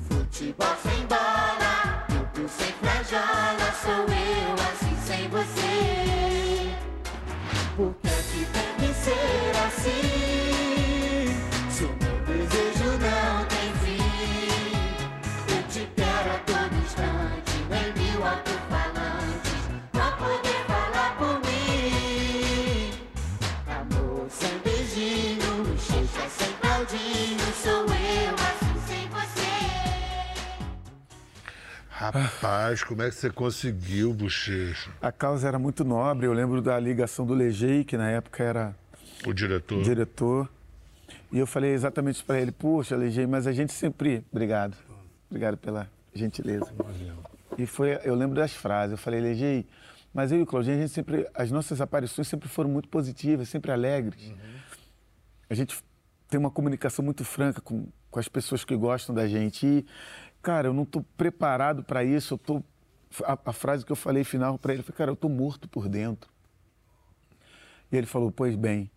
[0.08, 6.76] Futebol sem bola, tudo sem frajola, sou eu assim sem você.
[7.76, 10.45] Por que é que tem que ser assim?
[32.20, 34.90] Rapaz, como é que você conseguiu, Bochecha?
[35.02, 38.76] A causa era muito nobre, eu lembro da ligação do Legei, que na época era
[39.28, 39.84] O diretor.
[39.84, 40.50] diretor.
[41.30, 44.24] E eu falei exatamente isso para ele: Poxa, Legei, mas a gente sempre.
[44.32, 44.78] Obrigado.
[45.30, 46.72] Obrigado pela gentileza.
[47.58, 48.92] E foi, eu lembro das frases.
[48.94, 49.66] Eu falei, Legei,
[50.14, 51.28] mas eu e o Claudinho, a gente sempre.
[51.34, 54.32] As nossas aparições sempre foram muito positivas, sempre alegres.
[55.50, 55.78] A gente
[56.30, 59.66] tem uma comunicação muito franca com, com as pessoas que gostam da gente.
[59.68, 59.86] E,
[60.46, 62.36] cara, eu não estou preparado para isso.
[62.36, 62.64] Eu tô,
[63.24, 65.90] a, a frase que eu falei final para ele foi: Cara, eu estou morto por
[65.90, 66.30] dentro.
[67.92, 68.92] E ele falou: Pois bem,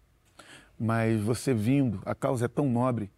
[0.79, 3.11] mas você vindo, a causa é tão nobre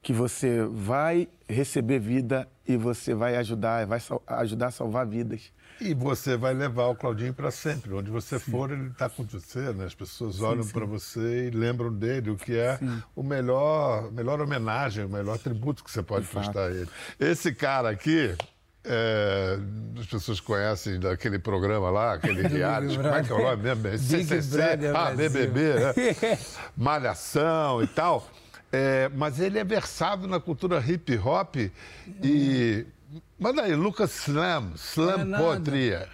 [0.00, 5.52] que você vai receber vida e você vai ajudar, vai ajudar a salvar vidas.
[5.80, 7.92] E você vai levar o Claudinho para sempre.
[7.92, 9.86] Onde você for, ele está com você, né?
[9.86, 12.78] As pessoas olham para você e lembram dele, o que é
[13.16, 16.88] o melhor, melhor homenagem, o melhor tributo que você pode prestar a ele.
[17.18, 18.34] Esse cara aqui,
[18.84, 19.58] é,
[19.98, 23.98] as pessoas conhecem daquele programa lá, aquele reality, como é que é o nome mesmo?
[23.98, 24.60] CCC,
[24.94, 25.10] ah.
[25.10, 26.38] BBB, né?
[26.76, 28.28] Malhação e tal.
[28.72, 31.56] É, mas ele é versado na cultura hip hop
[32.22, 32.86] e.
[33.38, 35.38] Manda aí, Lucas Slam, Não é Slam.
[35.38, 36.08] Poetria.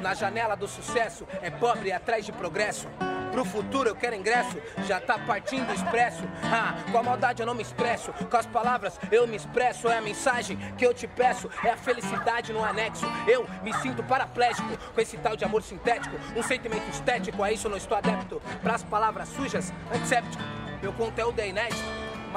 [0.00, 2.88] Na janela do sucesso, é pobre atrás de progresso.
[3.32, 6.22] Pro futuro eu quero ingresso, já tá partindo expresso.
[6.44, 9.88] Ah, com a maldade eu não me expresso, com as palavras eu me expresso.
[9.88, 13.04] É a mensagem que eu te peço, é a felicidade no anexo.
[13.26, 16.16] Eu me sinto paraplégico com esse tal de amor sintético.
[16.36, 18.40] Um sentimento estético, a isso eu não estou adepto.
[18.62, 20.42] Pras palavras sujas, antisséptico.
[20.80, 21.82] Meu conteúdo é inédito,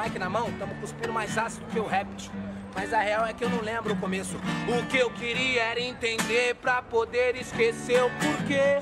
[0.02, 2.32] Mike na mão, tamo cuspindo mais ácido que o réptil.
[2.78, 4.38] Mas a real é que eu não lembro o começo.
[4.68, 8.80] O que eu queria era entender pra poder esquecer o porquê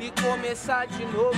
[0.00, 1.36] e começar de novo.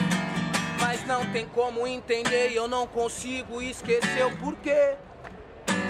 [0.80, 4.94] Mas não tem como entender e eu não consigo esquecer o porquê.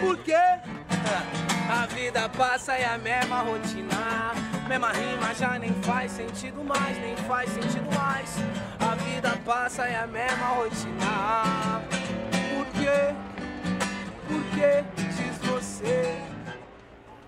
[0.00, 0.32] Por quê?
[1.70, 4.32] A vida passa e a mesma rotina.
[4.66, 8.36] Mesma rima já nem faz sentido mais, nem faz sentido mais.
[8.80, 11.82] A vida passa e a mesma rotina.
[12.48, 13.14] Por quê?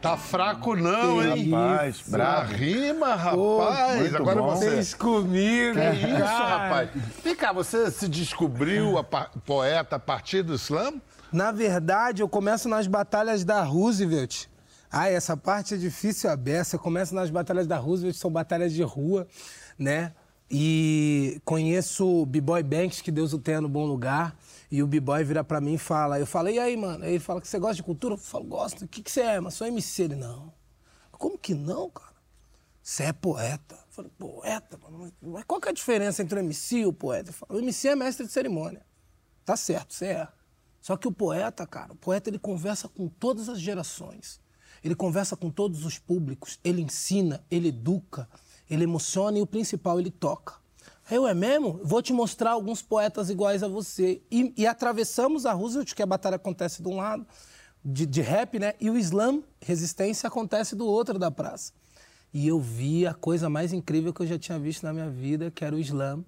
[0.00, 1.48] Tá fraco não, hein?
[1.50, 2.10] Rapaz, Isso.
[2.10, 2.52] bravo.
[2.54, 4.00] Rima, rapaz.
[4.00, 4.56] muito Agora bom.
[4.56, 4.70] você.
[4.70, 6.56] Fez comigo, Que isso, cara.
[6.64, 6.90] rapaz?
[7.22, 11.00] Vem cá, você se descobriu a pa- poeta a partir do slam?
[11.32, 14.46] Na verdade, eu começo nas batalhas da Roosevelt.
[14.90, 16.74] Ai, essa parte é difícil a beça.
[16.76, 19.26] Eu começo nas batalhas da Roosevelt, são batalhas de rua,
[19.78, 20.12] né?
[20.54, 24.36] E conheço o B-Boy Banks, que Deus o tenha no bom lugar.
[24.70, 26.20] E o B-Boy vira pra mim e fala.
[26.20, 27.04] Eu falo, e aí, mano?
[27.04, 28.14] Aí ele fala que você gosta de cultura?
[28.14, 28.84] Eu falo, gosto.
[28.84, 29.40] O que, que você é?
[29.40, 30.02] Mas sou MC.
[30.02, 30.52] Ele, não.
[31.10, 32.12] Como que não, cara?
[32.82, 33.76] Você é poeta.
[33.76, 34.78] Eu falei, poeta?
[35.22, 37.32] Mas qual que é a diferença entre o MC e o poeta?
[37.32, 38.84] Fala, o MC é mestre de cerimônia.
[39.46, 40.28] Tá certo, você é.
[40.82, 44.38] Só que o poeta, cara, o poeta ele conversa com todas as gerações.
[44.84, 46.58] Ele conversa com todos os públicos.
[46.62, 48.28] Ele ensina, ele educa,
[48.72, 50.54] ele emociona e o principal, ele toca.
[51.10, 51.78] Eu é mesmo?
[51.84, 54.22] Vou te mostrar alguns poetas iguais a você.
[54.30, 57.26] E, e atravessamos a Roosevelt, que a batalha acontece de um lado,
[57.84, 58.74] de, de rap, né?
[58.80, 61.72] E o slam, resistência, acontece do outro da praça.
[62.32, 65.50] E eu vi a coisa mais incrível que eu já tinha visto na minha vida,
[65.50, 66.24] que era o slam,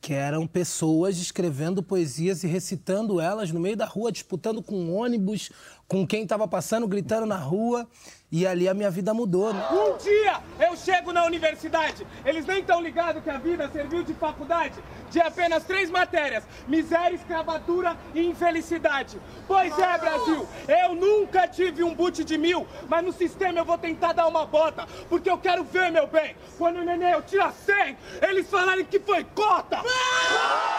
[0.00, 5.50] que eram pessoas escrevendo poesias e recitando elas no meio da rua, disputando com ônibus,
[5.86, 7.86] com quem estava passando, gritando na rua.
[8.32, 9.52] E ali a minha vida mudou.
[9.52, 9.62] né?
[9.70, 14.14] Um dia eu chego na universidade, eles nem estão ligados que a vida serviu de
[14.14, 19.20] faculdade de apenas três matérias: miséria, escravatura e infelicidade.
[19.46, 23.76] Pois é, Brasil, eu nunca tive um boot de mil, mas no sistema eu vou
[23.76, 27.52] tentar dar uma bota, porque eu quero ver, meu bem, quando o neném eu tira
[27.52, 29.78] 100, eles falarem que foi cota!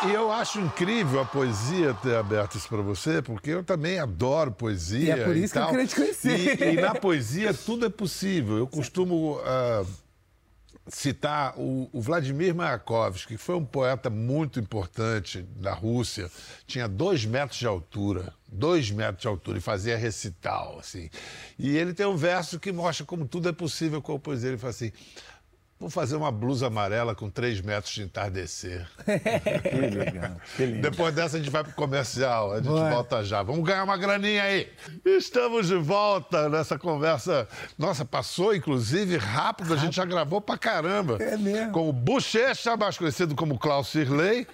[0.08, 4.52] E eu acho incrível a poesia ter aberto isso pra você, porque eu também adoro
[4.52, 5.16] poesia.
[5.16, 5.72] E é por isso que eu tal.
[5.72, 6.62] queria te conhecer.
[6.62, 8.58] E, e na poesia tudo é possível.
[8.58, 9.84] Eu costumo ah,
[10.88, 16.30] citar o, o Vladimir Mayakovsky, que foi um poeta muito importante da Rússia.
[16.68, 18.34] Tinha dois metros de altura.
[18.48, 21.10] Dois metros de altura e fazia recital, assim.
[21.58, 24.50] E ele tem um verso que mostra como tudo é possível com a poesia.
[24.50, 24.92] Ele fala assim.
[25.84, 28.88] Vou fazer uma blusa amarela com três metros de entardecer.
[29.04, 30.82] Que legal, que lindo.
[30.90, 32.90] Depois dessa a gente vai pro comercial, a gente Bora.
[32.90, 33.44] volta já.
[33.44, 34.72] Vamos ganhar uma graninha aí.
[35.04, 37.46] Estamos de volta nessa conversa.
[37.78, 41.18] Nossa, passou inclusive rápido, a gente já gravou pra caramba.
[41.22, 41.74] É mesmo.
[41.74, 44.48] Com o Bochecha, mais conhecido como Klaus Sirley.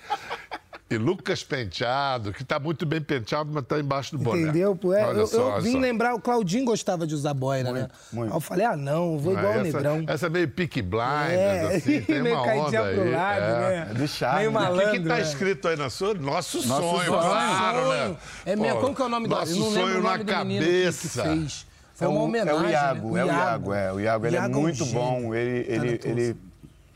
[0.91, 4.41] E Lucas Penteado, que tá muito bem penteado, mas tá embaixo do boné.
[4.41, 4.75] Entendeu?
[4.75, 5.77] Pô, é, Olha eu, só, eu olha vim só.
[5.77, 7.87] lembrar, o Claudinho gostava de usar boina, né?
[8.11, 8.31] muito.
[8.31, 10.03] Aí eu falei, ah, não, vou igual Ah, o Negrão.
[10.07, 13.11] essa é meio Peaky Blinders, É, assim, tem meio uma caidinha onda pro aí.
[13.11, 13.59] lado, é.
[13.59, 13.87] né?
[13.91, 14.57] É do charme, Meio né?
[14.57, 14.91] O malandro.
[14.91, 15.21] que, que tá né?
[15.21, 16.13] escrito aí na sua?
[16.15, 17.19] Nosso, Nosso sonho, sonho.
[17.21, 18.15] claro, né?
[18.47, 20.25] É minha, Pô, como que é o nome do Nosso não lembro sonho na do
[20.25, 21.23] cabeça.
[21.23, 21.67] fez.
[21.93, 22.61] Foi É uma o- homenagem.
[22.63, 23.19] É o Iago, né?
[23.21, 23.93] é o Iago, é.
[23.93, 25.35] O Iago, ele é Iago muito bom.
[25.35, 26.09] Ele, ele, Talentoso.
[26.09, 26.37] ele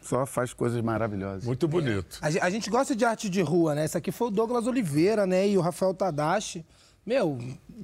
[0.03, 1.45] só faz coisas maravilhosas.
[1.45, 2.17] Muito bonito.
[2.21, 3.85] A, ge- a gente gosta de arte de rua, né?
[3.85, 5.47] Esse aqui foi o Douglas Oliveira, né?
[5.47, 6.65] E o Rafael Tadashi.
[7.05, 7.37] Meu,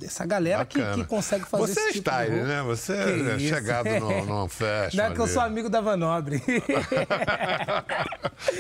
[0.04, 2.62] essa galera que, que consegue fazer Você é esse tipo de style, né?
[2.63, 2.99] Você Que
[3.30, 3.47] é isso.
[3.56, 6.41] chegado no, no fashion Não é que eu sou amigo da Vanobre.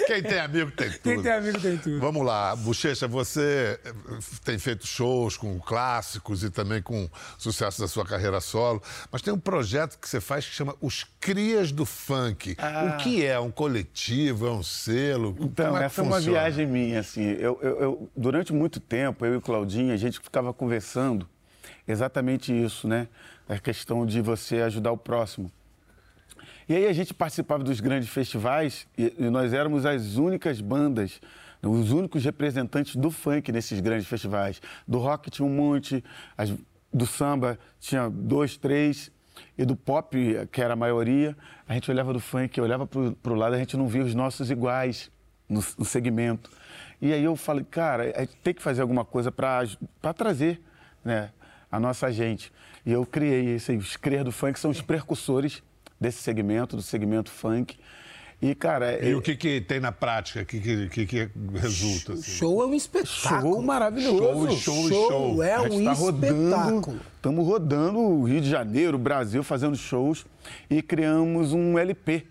[0.07, 1.01] Quem tem amigo tem tudo.
[1.03, 1.99] Quem tem amigo tem tudo.
[1.99, 3.93] Vamos lá, Bochecha, você eh,
[4.43, 9.33] tem feito shows com clássicos e também com sucesso da sua carreira solo, mas tem
[9.33, 12.55] um projeto que você faz que chama Os Crias do Funk.
[12.93, 13.39] O que é?
[13.39, 14.47] Um coletivo?
[14.47, 15.35] É um selo?
[15.39, 17.23] Então, Como é que essa é uma viagem minha, assim.
[17.23, 21.28] Eu, eu- eu- durante muito tempo, eu e o Claudinho, a gente ficava conversando
[21.91, 23.07] exatamente isso, né?
[23.47, 25.51] A questão de você ajudar o próximo.
[26.67, 31.19] E aí a gente participava dos grandes festivais e, nós éramos as únicas bandas,
[31.63, 34.61] os únicos representantes do funk nesses grandes festivais.
[34.87, 36.03] Do rock tinha um monte,
[36.37, 36.53] as-
[36.93, 39.11] do samba tinha dois, três,
[39.57, 40.15] e do pop,
[40.51, 41.35] que era a maioria,
[41.67, 44.51] a gente olhava do funk, olhava para o lado, a gente não via os nossos
[44.51, 45.09] iguais
[45.47, 46.51] no, no segmento.
[47.01, 50.61] E aí eu falei, cara, a gente tem que fazer alguma coisa para trazer
[51.03, 51.31] né,
[51.71, 52.51] a nossa gente.
[52.85, 55.61] E eu criei esse, os crias do funk são os precursores
[55.99, 57.77] desse segmento, do segmento funk.
[58.41, 58.93] E, cara.
[59.05, 60.41] E é- o que, que tem na prática?
[60.41, 61.29] O que, que, que, que
[61.59, 62.13] resulta?
[62.13, 62.31] O assim?
[62.31, 63.53] show é um espetáculo.
[63.55, 64.57] Show maravilhoso.
[64.57, 66.99] Show, show, é A um gente tá rodando, espetáculo.
[67.17, 70.25] estamos rodando o Rio de Janeiro, o Brasil, fazendo shows
[70.69, 72.25] e criamos um LP.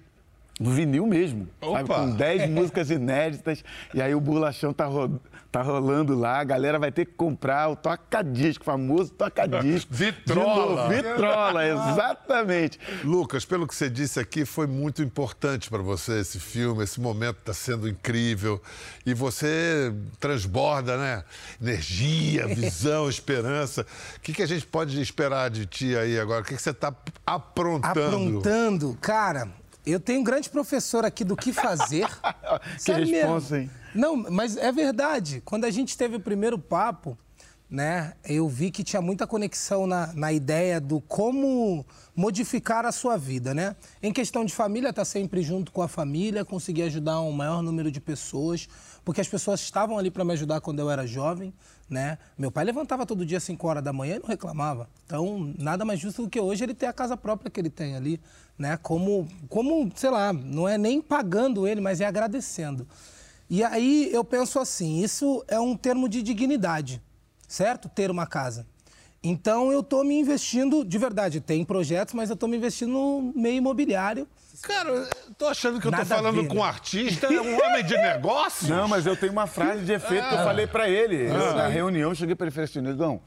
[0.58, 1.84] No vinil mesmo, sabe?
[1.84, 1.94] Opa!
[2.00, 3.62] com 10 músicas inéditas.
[3.94, 5.20] E aí o Bolachão tá, ro-
[5.52, 9.86] tá rolando lá, a galera vai ter que comprar o toca-disco, famoso toca-disco.
[9.94, 10.82] Vitrola.
[10.82, 12.78] novo, Vitrola, exatamente.
[13.04, 17.36] Lucas, pelo que você disse aqui, foi muito importante para você esse filme, esse momento
[17.38, 18.60] está sendo incrível.
[19.06, 21.22] E você transborda, né?
[21.62, 23.86] Energia, visão, esperança.
[24.16, 26.40] O que, que a gente pode esperar de ti aí agora?
[26.42, 26.92] O que, que você está
[27.24, 27.88] aprontando?
[28.38, 29.48] Aprontando, cara,
[29.90, 32.08] eu tenho um grande professor aqui do que fazer.
[32.84, 33.70] Que responsa, hein?
[33.94, 35.42] Não, mas é verdade.
[35.44, 37.16] Quando a gente teve o primeiro papo,
[37.70, 41.84] né, eu vi que tinha muita conexão na, na ideia do como
[42.16, 43.76] modificar a sua vida, né?
[44.02, 47.90] Em questão de família, tá sempre junto com a família, conseguir ajudar um maior número
[47.92, 48.66] de pessoas,
[49.04, 51.52] porque as pessoas estavam ali para me ajudar quando eu era jovem,
[51.90, 52.16] né?
[52.38, 54.88] Meu pai levantava todo dia às 5 horas da manhã e não reclamava.
[55.04, 57.94] Então, nada mais justo do que hoje ele ter a casa própria que ele tem
[57.94, 58.18] ali,
[58.58, 58.78] né?
[58.78, 62.86] Como, como, sei lá, não é nem pagando ele, mas é agradecendo.
[63.50, 67.00] E aí eu penso assim, isso é um termo de dignidade,
[67.48, 67.88] certo?
[67.88, 68.66] Ter uma casa.
[69.22, 73.32] Então eu tô me investindo, de verdade, tem projetos, mas eu tô me investindo no
[73.34, 74.28] meio imobiliário.
[74.62, 76.60] Cara, eu tô achando que eu tô Nada a falando ver, com né?
[76.60, 78.68] um artista, um homem de negócio.
[78.68, 81.28] Não, mas eu tenho uma frase de efeito que eu falei pra ele.
[81.30, 81.54] Ah.
[81.54, 83.20] Na reunião, eu cheguei pra ele e falei assim, Negão,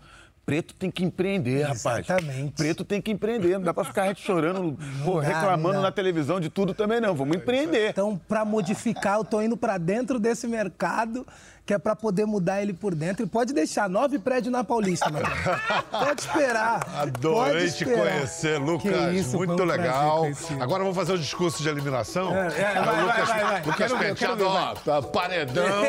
[0.45, 2.05] preto tem que empreender, rapaz.
[2.05, 2.53] Exatamente.
[2.53, 3.53] Preto tem que empreender.
[3.53, 7.15] Não dá pra ficar chorando, pô, dá, reclamando não na televisão de tudo também, não.
[7.15, 7.91] Vamos empreender.
[7.91, 11.25] Então, para modificar, eu tô indo para dentro desse mercado,
[11.65, 13.23] que é para poder mudar ele por dentro.
[13.23, 15.25] E pode deixar nove prédios na Paulista, mano.
[15.89, 16.85] Pode esperar.
[16.97, 18.13] Adorei Pode te esperar.
[18.13, 19.13] conhecer, Lucas.
[19.15, 20.25] Isso, Muito um legal.
[20.59, 22.35] Agora vamos fazer o discurso de eliminação.
[22.35, 23.61] É, é, vai, o vai, Lucas, vai, vai.
[23.61, 25.83] Lucas Penteado, ó, paredão.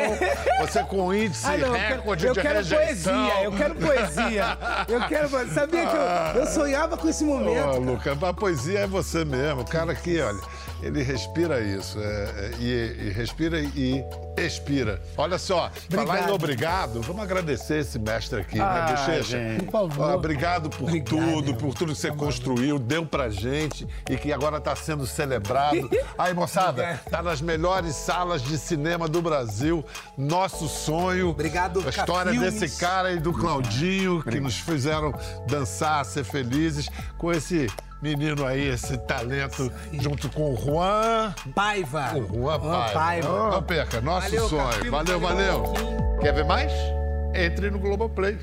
[0.61, 3.13] Você com índice Ah, não, eu quero, recorde eu de quero rejeição.
[3.13, 4.57] poesia, eu quero poesia.
[4.87, 5.53] Eu quero.
[5.53, 7.77] Sabia que eu, eu sonhava com esse momento.
[7.77, 9.61] Ô, Lucas, a poesia é você mesmo.
[9.61, 10.39] O cara que, olha,
[10.83, 11.99] ele respira isso.
[11.99, 14.03] é, é, e, e respira e
[14.37, 15.01] expira.
[15.17, 16.33] Olha só, falar em Obrigado.
[16.33, 19.23] obrigado, vamos agradecer esse mestre aqui, Ah, né, Bochecha?
[19.23, 19.63] gente.
[19.65, 20.13] Por favor.
[20.15, 21.55] Obrigado por Obrigado, tudo, irmão.
[21.55, 25.89] por tudo que você construiu, deu pra gente e que agora tá sendo celebrado.
[26.17, 29.85] Aí, moçada, tá nas melhores salas de cinema do Brasil.
[30.17, 31.29] Nosso sonho.
[31.29, 32.59] Obrigado, A história Filmes.
[32.59, 35.13] desse cara e do Claudinho, que nos fizeram
[35.47, 37.67] dançar, ser felizes com esse
[38.03, 41.33] menino aí, esse talento, junto com o Juan.
[41.55, 42.11] Paiva.
[42.17, 43.51] O Juan Juan Paiva.
[43.51, 44.67] Não perca, nosso Valeu, sonho.
[44.69, 45.63] Capilo, Valeu, valeu.
[45.63, 46.17] valeu.
[46.19, 46.71] Quer ver mais?
[47.33, 48.37] Entre no Globoplay.